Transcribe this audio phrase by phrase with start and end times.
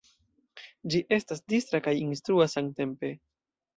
[0.93, 3.13] Ĝi estas distra kaj instrua samtempe.